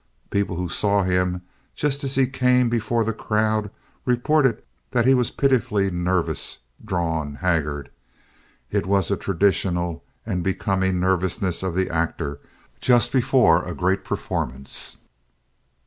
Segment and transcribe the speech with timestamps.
[0.31, 1.43] People who saw him
[1.75, 3.69] just as he came before the crowd
[4.03, 7.91] reported that he was pitifully nervous, drawn, haggard.
[8.71, 12.39] It was the traditional and becoming nervousness of the actor
[12.79, 14.97] just before a great performance.